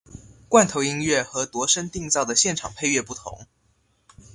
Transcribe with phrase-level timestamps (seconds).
[0.49, 3.45] 罐头音乐跟度身订造的现场配乐不同。